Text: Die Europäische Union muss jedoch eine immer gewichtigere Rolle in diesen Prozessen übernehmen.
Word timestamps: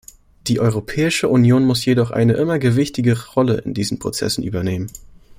Die 0.47 0.59
Europäische 0.59 1.27
Union 1.29 1.63
muss 1.63 1.85
jedoch 1.85 2.09
eine 2.09 2.33
immer 2.33 2.57
gewichtigere 2.57 3.23
Rolle 3.35 3.57
in 3.59 3.75
diesen 3.75 3.99
Prozessen 3.99 4.43
übernehmen. 4.43 4.89